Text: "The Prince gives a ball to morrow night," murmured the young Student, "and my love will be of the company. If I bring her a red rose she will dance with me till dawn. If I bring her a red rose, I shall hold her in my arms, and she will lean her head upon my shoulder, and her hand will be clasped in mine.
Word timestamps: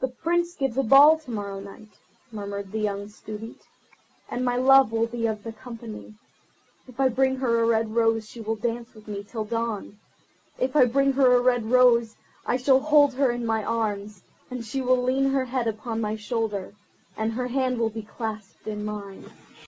"The 0.00 0.08
Prince 0.08 0.56
gives 0.56 0.76
a 0.76 0.82
ball 0.82 1.16
to 1.20 1.30
morrow 1.30 1.60
night," 1.60 2.00
murmured 2.32 2.72
the 2.72 2.80
young 2.80 3.08
Student, 3.08 3.62
"and 4.28 4.44
my 4.44 4.56
love 4.56 4.90
will 4.90 5.06
be 5.06 5.28
of 5.28 5.44
the 5.44 5.52
company. 5.52 6.16
If 6.88 6.98
I 6.98 7.10
bring 7.10 7.36
her 7.36 7.60
a 7.60 7.64
red 7.64 7.94
rose 7.94 8.28
she 8.28 8.40
will 8.40 8.56
dance 8.56 8.92
with 8.92 9.06
me 9.06 9.22
till 9.22 9.44
dawn. 9.44 10.00
If 10.58 10.74
I 10.74 10.84
bring 10.84 11.12
her 11.12 11.32
a 11.36 11.40
red 11.40 11.66
rose, 11.70 12.16
I 12.44 12.56
shall 12.56 12.80
hold 12.80 13.14
her 13.14 13.30
in 13.30 13.46
my 13.46 13.62
arms, 13.62 14.24
and 14.50 14.64
she 14.64 14.80
will 14.80 15.00
lean 15.00 15.30
her 15.30 15.44
head 15.44 15.68
upon 15.68 16.00
my 16.00 16.16
shoulder, 16.16 16.74
and 17.16 17.34
her 17.34 17.46
hand 17.46 17.78
will 17.78 17.90
be 17.90 18.02
clasped 18.02 18.66
in 18.66 18.84
mine. 18.84 19.30